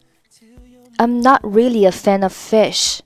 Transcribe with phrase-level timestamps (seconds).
[0.96, 3.00] I'm not really a fan of fish.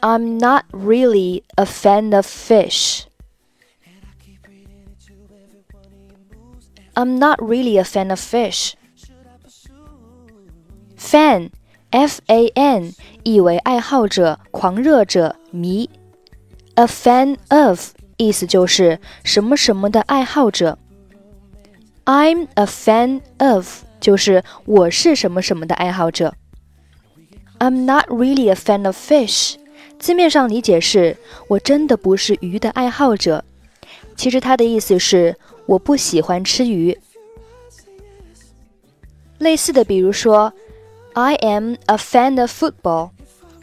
[0.00, 3.04] I'm not really a fan of fish.
[6.94, 8.74] I'm not really a fan of fish.
[11.09, 11.51] Fan,
[11.91, 12.93] F-A-N，
[13.23, 15.89] 意为爱好者、狂热者、迷。
[16.75, 20.77] A fan of，意思就是什么什么的爱好者。
[22.03, 26.35] I'm a fan of，就是我是什么什么的爱好者。
[27.59, 29.55] I'm not really a fan of fish，
[29.97, 31.15] 字面上理解是
[31.47, 33.45] 我真的不是鱼的爱好者。
[34.17, 36.99] 其实它的意思是我不喜欢吃鱼。
[39.37, 40.51] 类似的，比如说。
[41.16, 43.10] I am a fan of football，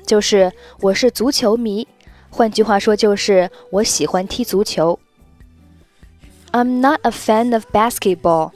[0.05, 1.87] 就是我是足球迷。
[2.29, 4.99] 换句话说，就是我喜欢踢足球。
[6.51, 8.51] I'm not a fan of basketball，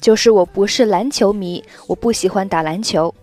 [0.00, 3.14] 就是我不是篮球迷，我不喜欢打篮球。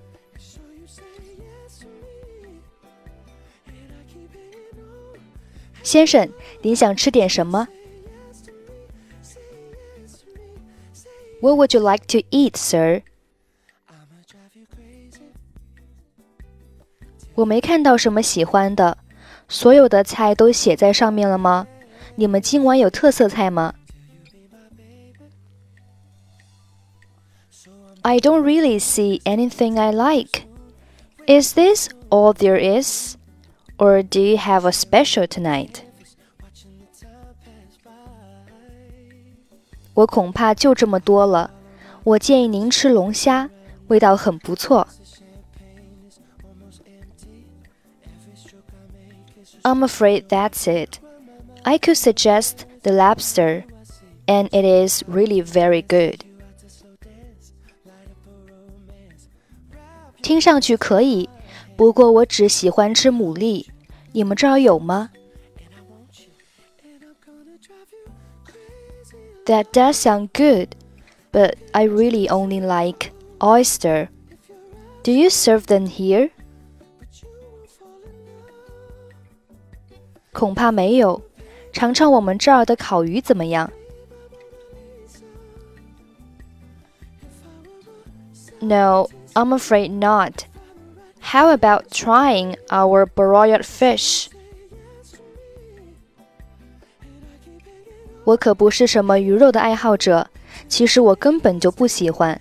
[5.81, 6.27] 先生，
[6.61, 7.67] 您想吃点什么？
[11.41, 13.03] What would you like to eat, sir?
[17.40, 18.98] 我没看到什么喜欢的，
[19.48, 21.66] 所有的菜都写在上面了吗？
[22.16, 23.72] 你们今晚有特色菜吗
[28.02, 30.42] ？I don't really see anything I like.
[31.26, 33.16] Is this all there is?
[33.78, 35.76] Or do you have a special tonight?
[39.94, 41.50] 我恐怕就这么多了。
[42.04, 43.48] 我建议您吃龙虾，
[43.88, 44.86] 味道很不错。
[49.63, 50.99] I'm afraid that's it.
[51.63, 53.63] I could suggest the lobster,
[54.27, 56.23] and it is really very good.
[60.21, 61.29] 听上去可以，
[61.75, 63.65] 不过我只喜欢吃牡蛎。
[64.11, 65.11] 你们这儿有吗？
[69.45, 70.69] That does sound good,
[71.31, 74.09] but I really only like oyster.
[75.03, 76.31] Do you serve them here?
[80.31, 81.21] 恐怕没有。
[81.71, 83.69] 尝尝我们这儿的烤鱼怎么样？
[88.61, 90.45] No, I'm afraid not.
[91.19, 94.27] How about trying our broiled fish?
[98.23, 100.29] 我可不是什么鱼肉的爱好者，
[100.67, 102.39] 其实我根本就不喜欢。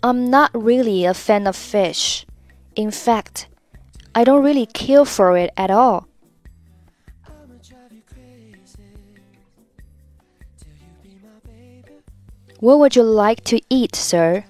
[0.00, 2.24] I'm not really a fan of fish.
[2.74, 3.44] In fact,
[4.15, 6.07] I don't really care for it at all.
[12.59, 14.43] What would you like to eat, sir?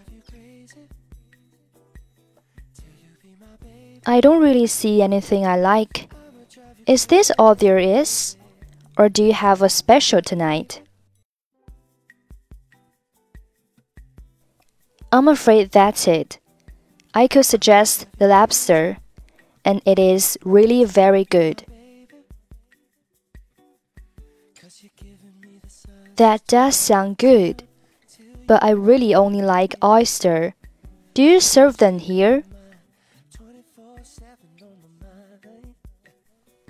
[4.06, 6.10] I don't really see anything I like.
[6.88, 8.36] Is this all there is?
[8.98, 10.82] Or do you have a special tonight?
[15.12, 16.40] I'm afraid that's it.
[17.14, 18.98] I could suggest the lobster
[19.70, 21.64] and it is really very good.
[26.16, 27.70] That does sound good,
[28.48, 30.56] but I really only like oyster.
[31.14, 32.42] Do you serve them here?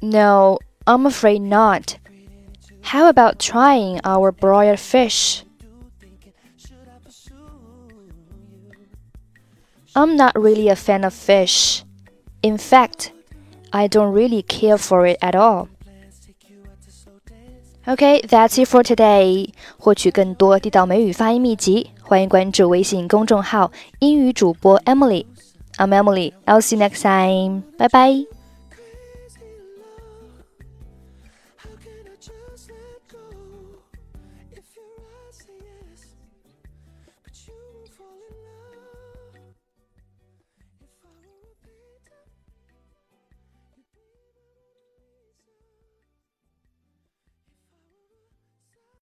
[0.01, 1.97] No, I'm afraid not.
[2.81, 5.45] How about trying our broiled fish?
[9.95, 11.85] I'm not really a fan of fish.
[12.41, 13.11] In fact,
[13.71, 15.67] I don't really care for it at all.
[17.87, 19.49] Okay, that's it for today.
[19.77, 25.25] 获取更多地道美语发音秘籍，欢迎关注微信公众号“英语主播 Emily”。
[25.77, 26.33] I'm Emily.
[26.45, 27.63] I'll see you next time.
[27.77, 28.25] Bye bye.
[37.97, 38.58] fall in love.